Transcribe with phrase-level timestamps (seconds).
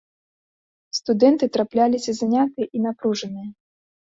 [0.99, 3.47] Студэнты трапляліся занятыя і напружаныя.